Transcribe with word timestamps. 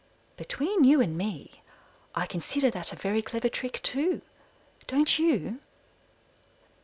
Between 0.35 0.83
you 0.83 0.99
and 0.99 1.15
me, 1.15 1.61
I 2.15 2.25
consider 2.25 2.71
that 2.71 2.91
a 2.91 2.95
very 2.95 3.21
clever 3.21 3.49
trick, 3.49 3.79
too. 3.83 4.23
Don't 4.87 5.19
you? 5.19 5.59